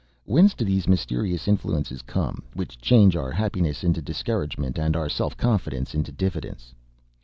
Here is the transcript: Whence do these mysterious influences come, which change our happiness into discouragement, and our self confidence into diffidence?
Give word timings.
Whence 0.25 0.55
do 0.55 0.65
these 0.65 0.87
mysterious 0.87 1.47
influences 1.47 2.01
come, 2.01 2.41
which 2.55 2.81
change 2.81 3.15
our 3.15 3.29
happiness 3.29 3.83
into 3.83 4.01
discouragement, 4.01 4.79
and 4.79 4.95
our 4.95 5.09
self 5.09 5.37
confidence 5.37 5.93
into 5.93 6.11
diffidence? 6.11 6.73